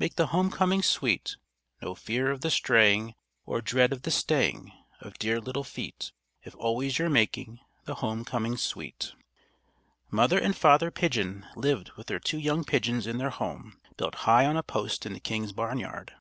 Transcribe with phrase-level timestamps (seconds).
[0.00, 1.36] Make the home coming sweet!
[1.80, 3.14] No fear of the straying,
[3.46, 6.10] Or dread of the staying Of dear little feet,
[6.42, 9.12] If always you're making The home coming sweet_.
[10.10, 14.46] Mother and Father Pigeon lived with their two young pigeons in their home, built high
[14.46, 16.12] on a post in the king's barnyard.